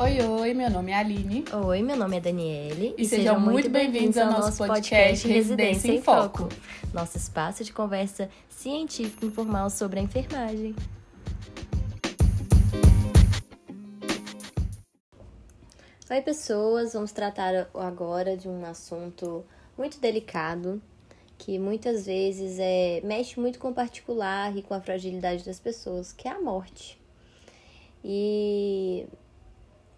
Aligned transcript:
Oi, 0.00 0.20
oi, 0.22 0.54
meu 0.54 0.70
nome 0.70 0.92
é 0.92 0.94
Aline. 0.94 1.44
Oi, 1.66 1.82
meu 1.82 1.96
nome 1.96 2.18
é 2.18 2.20
Daniele. 2.20 2.94
E, 2.96 3.04
sejam, 3.04 3.40
muito 3.40 3.68
bem-vindos 3.68 4.16
ao 4.16 4.30
nosso 4.30 4.64
podcast 4.64 5.26
Residência 5.26 5.90
em 5.90 6.00
Foco. 6.00 6.48
Nosso 6.94 7.16
espaço 7.16 7.64
de 7.64 7.72
conversa 7.72 8.30
científica 8.48 9.24
e 9.24 9.28
informal 9.28 9.68
sobre 9.68 9.98
a 9.98 10.02
enfermagem. 10.04 10.76
Oi, 16.08 16.22
pessoas. 16.22 16.92
Vamos 16.92 17.10
tratar 17.10 17.68
agora 17.74 18.36
de 18.36 18.48
um 18.48 18.64
assunto 18.64 19.44
muito 19.76 19.98
delicado 19.98 20.80
que 21.36 21.58
muitas 21.58 22.06
vezes 22.06 22.56
é, 22.60 23.00
mexe 23.02 23.40
muito 23.40 23.58
com 23.58 23.70
o 23.70 23.74
particular 23.74 24.56
e 24.56 24.62
com 24.62 24.74
a 24.74 24.80
fragilidade 24.80 25.44
das 25.44 25.58
pessoas, 25.58 26.12
que 26.12 26.28
é 26.28 26.30
a 26.30 26.40
morte. 26.40 27.00
E 28.04 29.08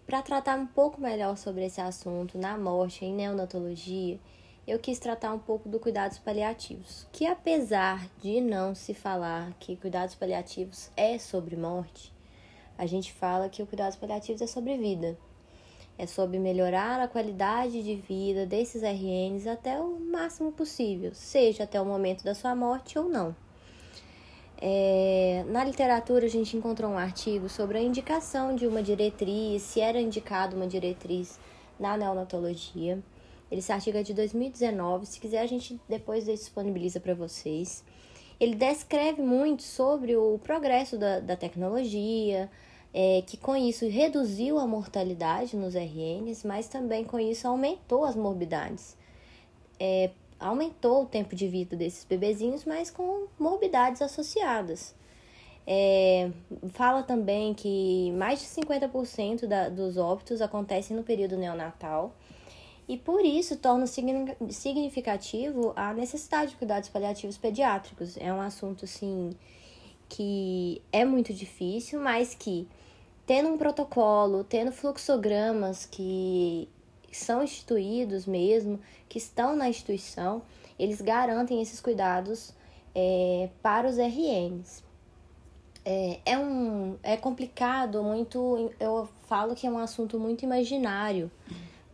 para 0.05 0.21
tratar 0.21 0.57
um 0.57 0.65
pouco 0.65 0.99
melhor 0.99 1.37
sobre 1.37 1.65
esse 1.65 1.79
assunto 1.79 2.37
na 2.37 2.57
morte 2.57 3.05
em 3.05 3.13
neonatologia, 3.13 4.19
eu 4.67 4.77
quis 4.77 4.99
tratar 4.99 5.33
um 5.33 5.39
pouco 5.39 5.67
do 5.67 5.79
cuidados 5.79 6.19
paliativos, 6.19 7.07
que 7.11 7.25
apesar 7.25 8.07
de 8.21 8.39
não 8.39 8.75
se 8.75 8.93
falar 8.93 9.53
que 9.59 9.75
cuidados 9.75 10.15
paliativos 10.15 10.89
é 10.95 11.17
sobre 11.17 11.55
morte, 11.55 12.13
a 12.77 12.85
gente 12.85 13.11
fala 13.13 13.49
que 13.49 13.61
o 13.61 13.67
cuidados 13.67 13.97
paliativos 13.97 14.41
é 14.41 14.47
sobre 14.47 14.77
vida. 14.77 15.17
É 15.97 16.07
sobre 16.07 16.39
melhorar 16.39 16.99
a 16.99 17.07
qualidade 17.07 17.83
de 17.83 17.95
vida 17.95 18.45
desses 18.45 18.81
RNs 18.81 19.45
até 19.45 19.79
o 19.79 19.99
máximo 19.99 20.51
possível, 20.51 21.13
seja 21.13 21.65
até 21.65 21.79
o 21.79 21.85
momento 21.85 22.23
da 22.23 22.33
sua 22.33 22.55
morte 22.55 22.97
ou 22.97 23.07
não. 23.07 23.35
É, 24.63 25.43
na 25.47 25.63
literatura, 25.63 26.25
a 26.27 26.29
gente 26.29 26.55
encontrou 26.55 26.91
um 26.91 26.97
artigo 26.97 27.49
sobre 27.49 27.79
a 27.79 27.81
indicação 27.81 28.55
de 28.55 28.67
uma 28.67 28.83
diretriz, 28.83 29.63
se 29.63 29.81
era 29.81 29.99
indicado 29.99 30.55
uma 30.55 30.67
diretriz 30.67 31.39
na 31.79 31.97
neonatologia. 31.97 32.99
Esse 33.51 33.71
artigo 33.71 33.97
é 33.97 34.03
de 34.03 34.13
2019. 34.13 35.07
Se 35.07 35.19
quiser, 35.19 35.41
a 35.41 35.47
gente 35.47 35.81
depois 35.89 36.25
disponibiliza 36.25 36.99
para 36.99 37.15
vocês. 37.15 37.83
Ele 38.39 38.55
descreve 38.55 39.21
muito 39.21 39.63
sobre 39.63 40.15
o 40.15 40.39
progresso 40.43 40.97
da, 40.97 41.19
da 41.19 41.35
tecnologia, 41.35 42.49
é, 42.93 43.23
que 43.25 43.37
com 43.37 43.55
isso 43.55 43.87
reduziu 43.87 44.59
a 44.59 44.67
mortalidade 44.67 45.57
nos 45.57 45.75
RNs, 45.75 46.45
mas 46.45 46.67
também 46.67 47.03
com 47.03 47.19
isso 47.19 47.47
aumentou 47.47 48.05
as 48.05 48.15
morbidades. 48.15 48.95
É, 49.79 50.11
aumentou 50.41 51.03
o 51.03 51.05
tempo 51.05 51.35
de 51.35 51.47
vida 51.47 51.75
desses 51.75 52.03
bebezinhos, 52.03 52.65
mas 52.65 52.89
com 52.91 53.27
morbidades 53.39 54.01
associadas. 54.01 54.93
É, 55.65 56.31
fala 56.69 57.03
também 57.03 57.53
que 57.53 58.11
mais 58.13 58.39
de 58.39 58.47
50% 58.47 59.45
da, 59.45 59.69
dos 59.69 59.95
óbitos 59.95 60.41
acontecem 60.41 60.97
no 60.97 61.03
período 61.03 61.37
neonatal 61.37 62.15
e 62.87 62.97
por 62.97 63.23
isso 63.23 63.55
torna 63.55 63.85
significativo 63.87 65.71
a 65.75 65.93
necessidade 65.93 66.51
de 66.51 66.57
cuidados 66.57 66.89
paliativos 66.89 67.37
pediátricos. 67.37 68.17
É 68.17 68.33
um 68.33 68.41
assunto, 68.41 68.85
assim, 68.85 69.29
que 70.09 70.81
é 70.91 71.05
muito 71.05 71.33
difícil, 71.33 72.01
mas 72.01 72.35
que 72.35 72.67
tendo 73.25 73.47
um 73.47 73.57
protocolo, 73.57 74.43
tendo 74.43 74.71
fluxogramas 74.73 75.85
que 75.85 76.67
são 77.17 77.43
instituídos 77.43 78.25
mesmo, 78.25 78.79
que 79.09 79.17
estão 79.17 79.55
na 79.55 79.69
instituição, 79.69 80.41
eles 80.79 81.01
garantem 81.01 81.61
esses 81.61 81.79
cuidados 81.79 82.53
é, 82.95 83.49
para 83.61 83.87
os 83.87 83.97
RNs. 83.97 84.83
É, 85.83 86.19
é, 86.25 86.37
um, 86.37 86.95
é 87.01 87.17
complicado, 87.17 88.03
muito. 88.03 88.71
Eu 88.79 89.09
falo 89.27 89.55
que 89.55 89.65
é 89.65 89.71
um 89.71 89.77
assunto 89.77 90.19
muito 90.19 90.43
imaginário, 90.43 91.31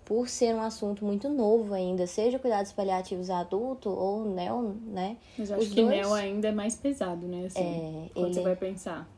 por 0.03 0.27
ser 0.29 0.53
um 0.53 0.61
assunto 0.61 1.03
muito 1.05 1.29
novo 1.29 1.73
ainda, 1.73 2.05
seja 2.05 2.37
cuidados 2.39 2.71
paliativos 2.71 3.29
adulto 3.29 3.89
ou 3.89 4.25
neo, 4.25 4.77
né? 4.85 5.17
Mas 5.37 5.49
eu 5.49 5.55
acho 5.57 5.65
Os 5.65 5.73
que 5.73 5.81
dois, 5.81 5.89
neo 5.89 6.13
ainda 6.13 6.49
é 6.49 6.51
mais 6.51 6.75
pesado, 6.75 7.27
né? 7.27 7.45
Assim, 7.45 7.59
é, 7.59 8.09
quando 8.13 8.25
ele, 8.25 8.33
você 8.33 8.41
vai 8.41 8.55
pensar 8.55 9.16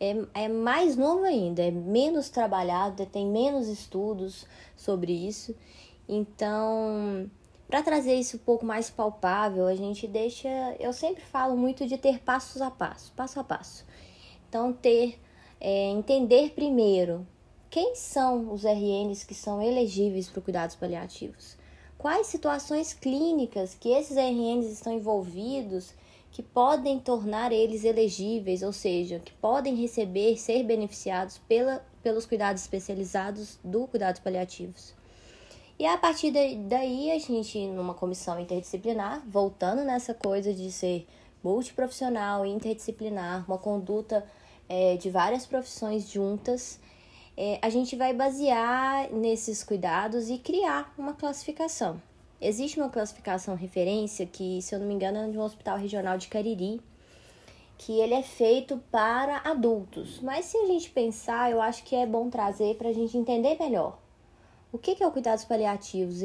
é, 0.00 0.44
é 0.44 0.48
mais 0.48 0.96
novo 0.96 1.24
ainda, 1.24 1.62
é 1.62 1.70
menos 1.70 2.28
trabalhado, 2.28 3.06
tem 3.06 3.26
menos 3.26 3.68
estudos 3.68 4.46
sobre 4.76 5.12
isso. 5.12 5.54
Então, 6.08 7.30
para 7.68 7.82
trazer 7.82 8.14
isso 8.14 8.36
um 8.36 8.40
pouco 8.40 8.64
mais 8.64 8.90
palpável, 8.90 9.66
a 9.66 9.74
gente 9.74 10.06
deixa. 10.06 10.48
Eu 10.78 10.92
sempre 10.92 11.22
falo 11.22 11.56
muito 11.56 11.86
de 11.86 11.98
ter 11.98 12.20
passos 12.20 12.62
a 12.62 12.70
passo, 12.70 13.12
passo 13.12 13.40
a 13.40 13.44
passo. 13.44 13.84
Então, 14.48 14.72
ter. 14.72 15.20
É, 15.58 15.88
entender 15.88 16.50
primeiro 16.50 17.26
quem 17.70 17.94
são 17.94 18.52
os 18.52 18.64
RNs 18.64 19.24
que 19.24 19.34
são 19.34 19.62
elegíveis 19.62 20.28
para 20.28 20.42
cuidados 20.42 20.76
paliativos. 20.76 21.56
Quais 21.96 22.26
situações 22.26 22.92
clínicas 22.92 23.74
que 23.74 23.88
esses 23.88 24.18
RNs 24.18 24.70
estão 24.70 24.92
envolvidos 24.92 25.94
que 26.36 26.42
podem 26.42 26.98
tornar 26.98 27.50
eles 27.50 27.82
elegíveis, 27.82 28.62
ou 28.62 28.70
seja, 28.70 29.18
que 29.20 29.32
podem 29.32 29.74
receber, 29.74 30.36
ser 30.36 30.62
beneficiados 30.64 31.38
pela, 31.48 31.82
pelos 32.02 32.26
cuidados 32.26 32.60
especializados 32.60 33.58
do 33.64 33.86
cuidados 33.86 34.20
paliativos. 34.20 34.92
E 35.78 35.86
a 35.86 35.96
partir 35.96 36.30
daí, 36.30 37.10
a 37.10 37.18
gente, 37.18 37.66
numa 37.68 37.94
comissão 37.94 38.38
interdisciplinar, 38.38 39.22
voltando 39.26 39.82
nessa 39.82 40.12
coisa 40.12 40.52
de 40.52 40.70
ser 40.70 41.06
multiprofissional 41.42 42.44
e 42.44 42.50
interdisciplinar, 42.50 43.46
uma 43.48 43.56
conduta 43.56 44.22
é, 44.68 44.98
de 44.98 45.08
várias 45.08 45.46
profissões 45.46 46.06
juntas, 46.06 46.78
é, 47.34 47.58
a 47.62 47.70
gente 47.70 47.96
vai 47.96 48.12
basear 48.12 49.10
nesses 49.10 49.64
cuidados 49.64 50.28
e 50.28 50.36
criar 50.36 50.92
uma 50.98 51.14
classificação. 51.14 51.98
Existe 52.40 52.78
uma 52.78 52.90
classificação 52.90 53.54
referência 53.54 54.26
que, 54.26 54.60
se 54.60 54.74
eu 54.74 54.78
não 54.78 54.86
me 54.86 54.94
engano, 54.94 55.18
é 55.18 55.30
de 55.30 55.38
um 55.38 55.42
hospital 55.42 55.78
regional 55.78 56.18
de 56.18 56.28
Cariri, 56.28 56.80
que 57.78 58.00
ele 58.00 58.14
é 58.14 58.22
feito 58.22 58.82
para 58.90 59.38
adultos. 59.38 60.20
Mas 60.20 60.46
se 60.46 60.56
a 60.56 60.66
gente 60.66 60.90
pensar, 60.90 61.50
eu 61.50 61.60
acho 61.60 61.84
que 61.84 61.94
é 61.94 62.06
bom 62.06 62.28
trazer 62.28 62.76
para 62.76 62.88
a 62.88 62.92
gente 62.92 63.16
entender 63.16 63.56
melhor. 63.58 63.98
O 64.72 64.78
que, 64.78 65.02
é 65.02 65.06
o 65.06 65.10
cuidados 65.10 65.44
paliativos? 65.44 66.20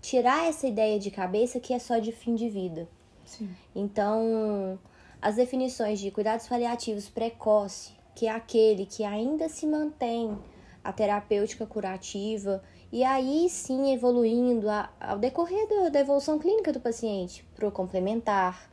Tirar 0.00 0.48
essa 0.48 0.66
ideia 0.66 0.98
de 0.98 1.10
cabeça 1.10 1.60
que 1.60 1.72
é 1.72 1.78
só 1.78 1.98
de 1.98 2.12
fim 2.12 2.34
de 2.34 2.48
vida. 2.48 2.88
Sim. 3.24 3.48
Então, 3.74 4.78
as 5.20 5.36
definições 5.36 6.00
de 6.00 6.10
cuidados 6.10 6.46
paliativos 6.46 7.08
precoce, 7.08 7.92
que 8.14 8.26
é 8.26 8.30
aquele 8.30 8.86
que 8.86 9.04
ainda 9.04 9.48
se 9.48 9.66
mantém 9.66 10.36
a 10.82 10.92
terapêutica 10.92 11.66
curativa 11.66 12.62
e 12.94 13.02
aí 13.02 13.48
sim 13.48 13.92
evoluindo 13.92 14.68
ao 15.00 15.18
decorrer 15.18 15.66
da 15.90 15.98
evolução 15.98 16.38
clínica 16.38 16.72
do 16.72 16.78
paciente 16.78 17.44
para 17.56 17.66
o 17.66 17.72
complementar, 17.72 18.70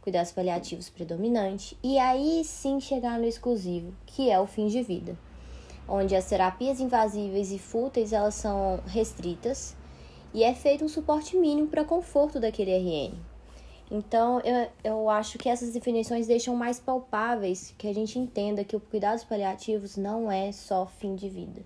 cuidados 0.00 0.32
paliativos 0.32 0.90
predominante, 0.90 1.78
e 1.80 1.96
aí 1.96 2.42
sim 2.42 2.80
chegar 2.80 3.20
no 3.20 3.24
exclusivo, 3.24 3.94
que 4.04 4.28
é 4.28 4.40
o 4.40 4.48
fim 4.48 4.66
de 4.66 4.82
vida, 4.82 5.16
onde 5.88 6.16
as 6.16 6.28
terapias 6.28 6.80
invasíveis 6.80 7.52
e 7.52 7.58
fúteis 7.60 8.12
elas 8.12 8.34
são 8.34 8.80
restritas 8.84 9.76
e 10.34 10.42
é 10.42 10.52
feito 10.52 10.84
um 10.84 10.88
suporte 10.88 11.36
mínimo 11.36 11.68
para 11.68 11.84
conforto 11.84 12.40
daquele 12.40 12.72
RN. 12.72 13.14
Então, 13.88 14.40
eu, 14.40 14.68
eu 14.82 15.08
acho 15.08 15.38
que 15.38 15.48
essas 15.48 15.72
definições 15.72 16.26
deixam 16.26 16.56
mais 16.56 16.80
palpáveis 16.80 17.72
que 17.78 17.86
a 17.86 17.94
gente 17.94 18.18
entenda 18.18 18.64
que 18.64 18.74
o 18.74 18.80
cuidados 18.80 19.22
paliativos 19.22 19.96
não 19.96 20.32
é 20.32 20.50
só 20.50 20.84
fim 20.84 21.14
de 21.14 21.28
vida. 21.28 21.62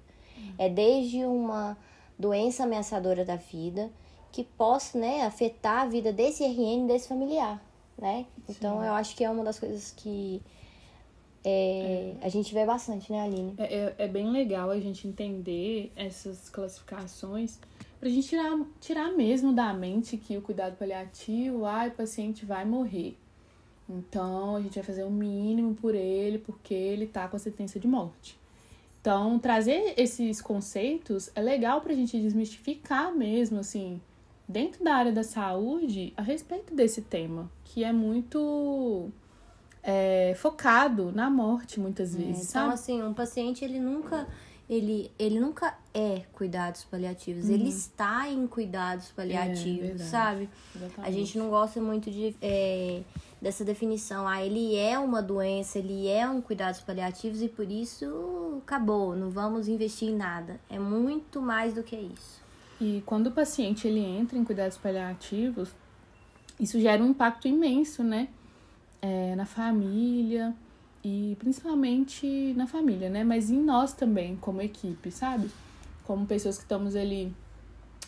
É 0.59 0.69
desde 0.69 1.25
uma 1.25 1.77
doença 2.19 2.65
ameaçadora 2.65 3.25
da 3.25 3.37
vida 3.37 3.91
que 4.33 4.45
possa, 4.45 4.99
né, 4.99 5.23
afetar 5.23 5.83
a 5.83 5.87
vida 5.87 6.13
desse 6.13 6.45
RN, 6.45 6.87
desse 6.87 7.09
familiar, 7.09 7.63
né? 7.97 8.27
Então, 8.49 8.85
eu 8.85 8.93
acho 8.93 9.17
que 9.17 9.25
é 9.25 9.31
uma 9.31 9.43
das 9.43 9.59
coisas 9.59 9.93
que 9.97 10.43
é, 11.43 12.15
é. 12.21 12.27
a 12.27 12.29
gente 12.29 12.53
vê 12.53 12.67
bastante, 12.67 13.11
né, 13.11 13.23
Aline? 13.23 13.55
É, 13.57 13.65
é, 13.65 13.95
é, 13.99 14.09
bem 14.09 14.31
legal 14.31 14.71
a 14.71 14.81
gente 14.81 15.07
entender 15.07 15.93
essas 15.95 16.49
classificações 16.49 17.59
pra 18.01 18.09
gente 18.09 18.29
tirar, 18.29 18.59
tirar 18.81 19.13
mesmo 19.13 19.53
da 19.53 19.73
mente 19.73 20.17
que 20.17 20.37
o 20.37 20.43
cuidado 20.43 20.77
paliativo, 20.77 21.65
ai, 21.65 21.89
o 21.89 21.93
paciente 21.93 22.45
vai 22.45 22.65
morrer. 22.65 23.17
Então, 23.89 24.57
a 24.57 24.61
gente 24.61 24.75
vai 24.75 24.83
fazer 24.83 25.05
o 25.05 25.11
mínimo 25.11 25.75
por 25.75 25.95
ele, 25.95 26.39
porque 26.39 26.75
ele 26.75 27.07
tá 27.07 27.29
com 27.29 27.37
a 27.37 27.39
sentença 27.39 27.79
de 27.79 27.87
morte. 27.87 28.37
Então, 29.07 29.39
trazer 29.39 29.95
esses 29.97 30.43
conceitos 30.43 31.31
é 31.33 31.41
legal 31.41 31.81
para 31.81 31.93
a 31.93 31.95
gente 31.95 32.21
desmistificar 32.21 33.15
mesmo, 33.15 33.61
assim, 33.61 34.01
dentro 34.49 34.83
da 34.83 34.97
área 34.97 35.13
da 35.13 35.23
saúde, 35.23 36.13
a 36.17 36.23
respeito 36.23 36.75
desse 36.75 37.03
tema, 37.03 37.49
que 37.63 37.85
é 37.85 37.93
muito 37.93 39.09
é, 39.81 40.35
focado 40.37 41.13
na 41.13 41.31
morte, 41.31 41.79
muitas 41.79 42.17
é, 42.17 42.19
vezes. 42.19 42.51
então, 42.51 42.63
sabe? 42.63 42.75
assim, 42.75 43.01
um 43.01 43.15
paciente, 43.15 43.65
ele 43.65 43.79
nunca. 43.79 44.27
Ele, 44.69 45.13
ele 45.17 45.39
nunca 45.39 45.79
é 45.95 46.23
cuidados 46.33 46.83
paliativos, 46.83 47.45
uhum. 47.45 47.55
ele 47.55 47.69
está 47.69 48.29
em 48.29 48.49
cuidados 48.49 49.13
paliativos, 49.13 50.01
é, 50.01 50.05
sabe? 50.05 50.49
Exatamente. 50.75 51.09
A 51.09 51.13
gente 51.13 51.39
não 51.39 51.49
gosta 51.49 51.81
muito 51.81 52.11
de, 52.11 52.35
é, 52.43 53.03
dessa 53.41 53.65
definição. 53.65 54.27
Ah, 54.27 54.45
ele 54.45 54.75
é 54.75 54.99
uma 54.99 55.23
doença, 55.23 55.79
ele 55.79 56.09
é 56.09 56.29
um 56.29 56.41
cuidados 56.41 56.81
paliativos 56.81 57.41
e 57.43 57.49
por 57.49 57.71
isso 57.71 58.07
acabou, 58.59 59.17
não 59.17 59.31
vamos 59.31 59.69
investir 59.69 60.09
em 60.09 60.17
nada. 60.17 60.61
É 60.69 60.79
muito 60.79 61.41
mais 61.41 61.75
do 61.75 61.83
que 61.83 61.97
isso. 61.97 62.43
E 62.81 63.03
quando 63.07 63.29
o 63.29 63.33
paciente 63.33 63.89
ele 63.89 64.01
entra 64.01 64.37
em 64.37 64.45
cuidados 64.45 64.77
paliativos, 64.77 65.71
isso 66.59 66.81
gera 66.81 67.03
um 67.03 67.09
impacto 67.09 67.49
imenso, 67.49 68.03
né? 68.03 68.29
É, 69.01 69.35
na 69.37 69.47
família 69.47 70.55
e 71.05 71.37
principalmente 71.39 72.55
na 72.57 72.67
família, 72.67 73.09
né? 73.09 73.25
Mas 73.25 73.51
em 73.51 73.63
nós 73.63 73.93
também, 73.93 74.37
como 74.37 74.61
equipe, 74.61 75.11
sabe? 75.11 75.51
Como 76.05 76.27
pessoas 76.27 76.57
que 76.57 76.65
estamos 76.65 76.97
ali 76.97 77.33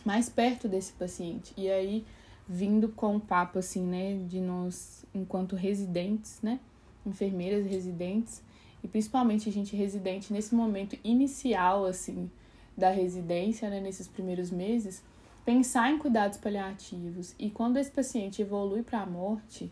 mais 0.04 0.28
perto 0.28 0.68
desse 0.68 0.92
paciente. 0.92 1.52
E 1.56 1.70
aí, 1.70 2.04
vindo 2.48 2.88
com 2.88 3.16
o 3.16 3.20
papo, 3.20 3.58
assim, 3.58 3.84
né? 3.84 4.18
De 4.28 4.40
nós, 4.40 5.04
enquanto 5.14 5.56
residentes, 5.56 6.40
né? 6.42 6.60
Enfermeiras 7.06 7.66
residentes, 7.66 8.42
e 8.82 8.88
principalmente 8.88 9.48
a 9.48 9.52
gente 9.52 9.75
residente 9.75 10.32
nesse 10.32 10.54
momento 10.54 10.96
inicial, 11.02 11.84
assim, 11.84 12.30
da 12.76 12.90
residência, 12.90 13.69
né, 13.69 13.80
nesses 13.80 14.06
primeiros 14.06 14.50
meses, 14.50 15.02
pensar 15.44 15.90
em 15.90 15.98
cuidados 15.98 16.38
paliativos. 16.38 17.34
E 17.38 17.50
quando 17.50 17.78
esse 17.78 17.90
paciente 17.90 18.42
evolui 18.42 18.82
para 18.82 19.00
a 19.00 19.06
morte, 19.06 19.70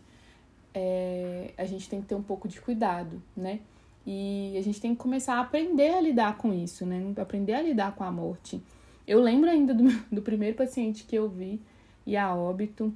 é, 0.73 1.53
a 1.57 1.65
gente 1.65 1.89
tem 1.89 2.01
que 2.01 2.07
ter 2.07 2.15
um 2.15 2.21
pouco 2.21 2.47
de 2.47 2.59
cuidado, 2.59 3.21
né? 3.35 3.59
E 4.05 4.55
a 4.57 4.61
gente 4.61 4.79
tem 4.79 4.95
que 4.95 5.01
começar 5.01 5.35
a 5.35 5.41
aprender 5.41 5.89
a 5.89 6.01
lidar 6.01 6.37
com 6.37 6.53
isso, 6.53 6.85
né? 6.85 7.13
Aprender 7.17 7.53
a 7.53 7.61
lidar 7.61 7.95
com 7.95 8.03
a 8.03 8.11
morte. 8.11 8.61
Eu 9.05 9.21
lembro 9.21 9.49
ainda 9.49 9.73
do, 9.73 9.83
do 10.11 10.21
primeiro 10.21 10.55
paciente 10.55 11.03
que 11.03 11.15
eu 11.15 11.29
vi 11.29 11.59
e 12.05 12.15
a 12.15 12.33
óbito. 12.33 12.93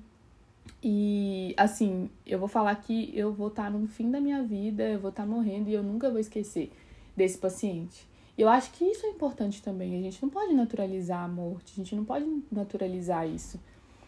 E 0.83 1.53
assim, 1.57 2.09
eu 2.25 2.39
vou 2.39 2.47
falar 2.47 2.75
que 2.75 3.11
eu 3.15 3.31
vou 3.31 3.49
estar 3.49 3.69
no 3.69 3.87
fim 3.87 4.09
da 4.09 4.19
minha 4.19 4.41
vida, 4.41 4.83
eu 4.83 4.99
vou 4.99 5.09
estar 5.09 5.25
morrendo 5.25 5.69
e 5.69 5.73
eu 5.73 5.83
nunca 5.83 6.09
vou 6.09 6.19
esquecer 6.19 6.71
desse 7.15 7.37
paciente. 7.37 8.07
Eu 8.37 8.49
acho 8.49 8.71
que 8.71 8.83
isso 8.83 9.05
é 9.05 9.09
importante 9.09 9.61
também. 9.61 9.97
A 9.99 10.01
gente 10.01 10.21
não 10.21 10.29
pode 10.29 10.53
naturalizar 10.53 11.23
a 11.23 11.27
morte, 11.27 11.73
a 11.73 11.75
gente 11.75 11.95
não 11.95 12.03
pode 12.03 12.25
naturalizar 12.51 13.27
isso. 13.27 13.59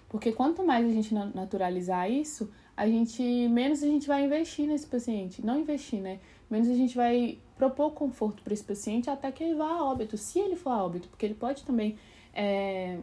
Porque 0.09 0.31
quanto 0.31 0.63
mais 0.63 0.85
a 0.85 0.91
gente 0.91 1.13
naturalizar 1.13 2.09
isso, 2.09 2.49
a 2.75 2.87
gente 2.87 3.21
menos 3.49 3.83
a 3.83 3.87
gente 3.87 4.07
vai 4.07 4.25
investir 4.25 4.67
nesse 4.67 4.87
paciente. 4.87 5.45
Não 5.45 5.59
investir, 5.59 6.01
né? 6.01 6.19
Menos 6.49 6.67
a 6.69 6.73
gente 6.73 6.95
vai 6.95 7.37
propor 7.57 7.91
conforto 7.91 8.43
para 8.43 8.53
esse 8.53 8.63
paciente 8.63 9.09
até 9.09 9.31
que 9.31 9.43
ele 9.43 9.55
vá 9.55 9.71
a 9.71 9.83
óbito, 9.83 10.17
se 10.17 10.39
ele 10.39 10.55
for 10.55 10.71
a 10.71 10.83
óbito, 10.83 11.07
porque 11.09 11.25
ele 11.25 11.33
pode 11.33 11.63
também 11.63 11.97
é, 12.33 12.97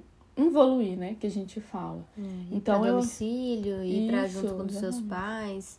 evoluir, 0.46 0.96
né? 0.96 1.16
Que 1.18 1.26
a 1.26 1.30
gente 1.30 1.60
fala. 1.60 2.04
Hum, 2.18 2.46
então, 2.50 2.84
eu... 2.84 2.96
domicílio, 2.96 3.82
ir 3.84 4.10
para 4.10 4.26
junto 4.26 4.54
com 4.54 4.62
os 4.64 4.74
seus 4.74 5.00
pais. 5.00 5.78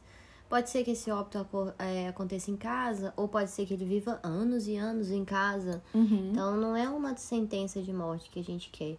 Pode 0.50 0.70
ser 0.70 0.84
que 0.84 0.92
esse 0.92 1.10
óbito 1.10 1.48
é, 1.80 2.10
aconteça 2.10 2.52
em 2.52 2.58
casa, 2.58 3.14
ou 3.16 3.26
pode 3.26 3.50
ser 3.50 3.66
que 3.66 3.74
ele 3.74 3.86
viva 3.86 4.20
anos 4.22 4.68
e 4.68 4.76
anos 4.76 5.10
em 5.10 5.24
casa. 5.24 5.82
Uhum. 5.94 6.32
Então 6.32 6.58
não 6.58 6.76
é 6.76 6.90
uma 6.90 7.16
sentença 7.16 7.82
de 7.82 7.94
morte 7.94 8.30
que 8.30 8.40
a 8.40 8.44
gente 8.44 8.70
quer. 8.70 8.98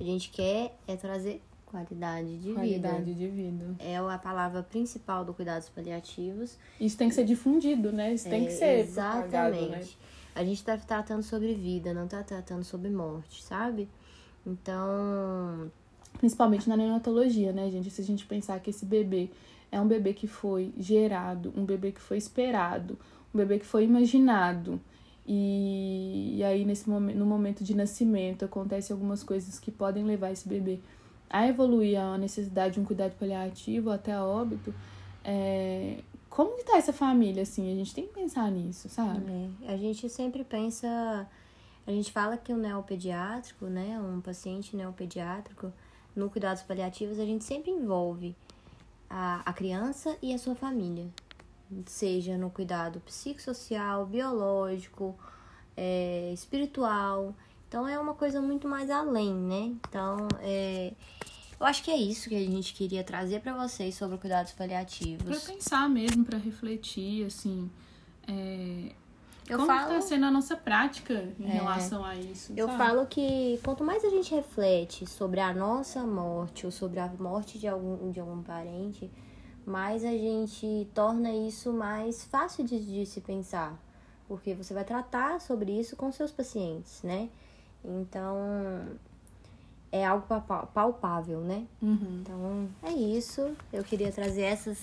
A 0.00 0.02
gente 0.02 0.30
quer 0.30 0.74
é 0.88 0.96
trazer 0.96 1.42
qualidade 1.66 2.38
de 2.38 2.52
qualidade 2.52 2.74
vida. 2.74 2.88
Qualidade 2.88 3.14
de 3.14 3.28
vida. 3.28 3.76
É 3.78 3.96
a 3.96 4.18
palavra 4.18 4.62
principal 4.62 5.24
do 5.24 5.34
cuidados 5.34 5.68
paliativos. 5.68 6.56
Isso 6.80 6.96
tem 6.96 7.08
que 7.08 7.14
ser 7.14 7.24
difundido, 7.24 7.92
né? 7.92 8.14
Isso 8.14 8.28
é, 8.28 8.30
tem 8.30 8.46
que 8.46 8.52
ser 8.52 8.78
exatamente. 8.78 9.68
Né? 9.68 9.86
A 10.34 10.44
gente 10.44 10.56
está 10.56 10.76
tratando 10.76 11.22
sobre 11.22 11.54
vida, 11.54 11.92
não 11.92 12.06
está 12.06 12.22
tratando 12.22 12.64
sobre 12.64 12.90
morte, 12.90 13.42
sabe? 13.42 13.88
Então, 14.46 15.70
principalmente 16.18 16.68
na 16.68 16.76
neonatologia, 16.76 17.52
né, 17.52 17.70
gente? 17.70 17.90
Se 17.90 18.00
a 18.00 18.04
gente 18.04 18.26
pensar 18.26 18.60
que 18.60 18.70
esse 18.70 18.84
bebê 18.84 19.30
é 19.72 19.80
um 19.80 19.86
bebê 19.88 20.12
que 20.12 20.26
foi 20.26 20.72
gerado, 20.78 21.52
um 21.56 21.64
bebê 21.64 21.92
que 21.92 22.00
foi 22.00 22.18
esperado, 22.18 22.98
um 23.34 23.38
bebê 23.38 23.58
que 23.58 23.66
foi 23.66 23.84
imaginado. 23.84 24.80
E, 25.26 26.36
e 26.36 26.44
aí, 26.44 26.64
nesse 26.64 26.88
momento, 26.88 27.16
no 27.16 27.26
momento 27.26 27.64
de 27.64 27.74
nascimento, 27.74 28.44
acontecem 28.44 28.92
algumas 28.92 29.22
coisas 29.22 29.58
que 29.58 29.70
podem 29.70 30.04
levar 30.04 30.30
esse 30.30 30.46
bebê 30.48 30.78
a 31.30 31.48
evoluir 31.48 31.98
a 31.98 32.18
necessidade 32.18 32.74
de 32.74 32.80
um 32.80 32.84
cuidado 32.84 33.12
paliativo 33.18 33.90
até 33.90 34.12
a 34.12 34.24
óbito. 34.24 34.72
É, 35.24 35.98
como 36.28 36.56
que 36.56 36.64
tá 36.64 36.76
essa 36.76 36.92
família, 36.92 37.42
assim? 37.42 37.72
A 37.72 37.74
gente 37.74 37.94
tem 37.94 38.06
que 38.06 38.12
pensar 38.12 38.50
nisso, 38.50 38.88
sabe? 38.88 39.24
É, 39.66 39.72
a 39.72 39.76
gente 39.76 40.08
sempre 40.08 40.44
pensa... 40.44 41.26
A 41.86 41.90
gente 41.90 42.10
fala 42.10 42.36
que 42.36 42.52
o 42.52 42.56
neopediátrico, 42.56 43.66
né? 43.66 44.00
Um 44.00 44.20
paciente 44.20 44.76
neopediátrico, 44.76 45.72
no 46.16 46.30
cuidados 46.30 46.62
paliativos, 46.62 47.18
a 47.18 47.24
gente 47.24 47.44
sempre 47.44 47.70
envolve 47.70 48.34
a, 49.08 49.42
a 49.44 49.52
criança 49.52 50.16
e 50.22 50.32
a 50.32 50.38
sua 50.38 50.54
família, 50.54 51.06
seja 51.86 52.38
no 52.38 52.50
cuidado 52.50 53.00
psicossocial, 53.00 54.06
biológico, 54.06 55.18
é, 55.76 56.32
espiritual. 56.32 57.34
Então 57.68 57.86
é 57.86 57.98
uma 57.98 58.14
coisa 58.14 58.40
muito 58.40 58.68
mais 58.68 58.90
além, 58.90 59.34
né? 59.34 59.74
Então 59.88 60.28
é, 60.40 60.92
eu 61.58 61.66
acho 61.66 61.82
que 61.82 61.90
é 61.90 61.96
isso 61.96 62.28
que 62.28 62.34
a 62.34 62.40
gente 62.40 62.74
queria 62.74 63.04
trazer 63.04 63.40
para 63.40 63.54
vocês 63.54 63.94
sobre 63.94 64.18
cuidados 64.18 64.52
paliativos. 64.52 65.24
Para 65.24 65.54
pensar 65.54 65.88
mesmo, 65.88 66.24
para 66.24 66.38
refletir, 66.38 67.26
assim, 67.26 67.70
é, 68.26 68.92
eu 69.48 69.58
Como 69.58 69.66
falo... 69.66 69.94
está 69.94 70.00
sendo 70.00 70.24
a 70.24 70.30
nossa 70.30 70.56
prática 70.56 71.28
em 71.38 71.44
é, 71.44 71.52
relação 71.52 72.04
a 72.04 72.14
isso? 72.16 72.52
Eu 72.56 72.66
sabe? 72.66 72.78
falo 72.78 73.06
que 73.06 73.60
quanto 73.62 73.84
mais 73.84 74.04
a 74.04 74.08
gente 74.08 74.34
reflete 74.34 75.06
sobre 75.06 75.40
a 75.40 75.52
nossa 75.52 76.02
morte 76.06 76.64
ou 76.64 76.72
sobre 76.72 76.98
a 76.98 77.08
morte 77.18 77.58
de 77.58 77.68
algum, 77.68 78.10
de 78.10 78.20
algum 78.20 78.42
parente, 78.42 79.10
mais 79.66 80.04
a 80.04 80.10
gente 80.10 80.88
torna 80.94 81.30
isso 81.30 81.72
mais 81.72 82.24
fácil 82.24 82.64
de, 82.64 82.78
de 82.80 83.04
se 83.04 83.20
pensar. 83.20 83.78
Porque 84.26 84.54
você 84.54 84.72
vai 84.72 84.84
tratar 84.84 85.40
sobre 85.40 85.78
isso 85.78 85.94
com 85.96 86.10
seus 86.10 86.30
pacientes, 86.30 87.02
né? 87.02 87.28
Então, 87.84 88.38
é 89.92 90.04
algo 90.06 90.26
palpável, 90.72 91.40
né? 91.40 91.66
Uhum. 91.82 92.20
Então, 92.22 92.68
é 92.82 92.92
isso. 92.92 93.54
Eu 93.70 93.84
queria 93.84 94.10
trazer 94.10 94.42
essas 94.42 94.78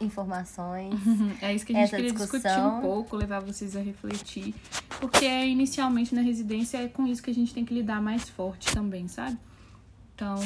informações. 0.00 0.94
é 1.42 1.54
isso 1.54 1.66
que 1.66 1.76
a 1.76 1.80
gente 1.80 1.90
queria 1.90 2.12
discussão. 2.12 2.40
discutir 2.40 2.60
um 2.60 2.80
pouco, 2.80 3.16
levar 3.16 3.40
vocês 3.40 3.76
a 3.76 3.80
refletir. 3.80 4.54
Porque 5.00 5.26
inicialmente 5.26 6.14
na 6.14 6.20
residência 6.20 6.78
é 6.78 6.88
com 6.88 7.06
isso 7.06 7.22
que 7.22 7.30
a 7.30 7.34
gente 7.34 7.52
tem 7.52 7.64
que 7.64 7.74
lidar 7.74 8.00
mais 8.00 8.28
forte 8.28 8.72
também, 8.72 9.08
sabe? 9.08 9.38
Então, 10.14 10.36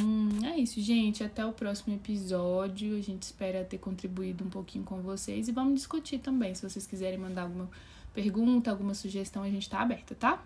é 0.45 0.59
isso, 0.59 0.81
gente. 0.83 1.25
Até 1.25 1.47
o 1.47 1.53
próximo 1.53 1.95
episódio. 1.95 2.95
A 2.97 3.01
gente 3.01 3.23
espera 3.23 3.65
ter 3.65 3.79
contribuído 3.79 4.45
um 4.45 4.51
pouquinho 4.51 4.85
com 4.85 5.01
vocês. 5.01 5.49
E 5.49 5.53
vamos 5.53 5.75
discutir 5.75 6.19
também. 6.19 6.55
Se 6.55 6.69
vocês 6.69 6.87
quiserem 6.87 7.19
mandar 7.19 7.43
alguma 7.43 7.71
pergunta, 8.13 8.71
alguma 8.71 8.93
sugestão, 8.93 9.43
a 9.43 9.49
gente 9.49 9.71
tá 9.71 9.81
aberta, 9.81 10.15
tá? 10.15 10.43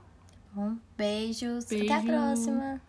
Bom, 0.53 0.77
beijos. 0.97 1.65
Beijo. 1.65 1.93
Até 1.93 1.95
a 1.95 2.03
próxima. 2.03 2.81